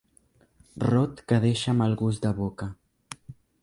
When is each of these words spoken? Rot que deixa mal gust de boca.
Rot 0.85 1.21
que 1.33 1.41
deixa 1.45 1.77
mal 1.83 1.97
gust 2.03 2.27
de 2.29 2.35
boca. 2.43 2.73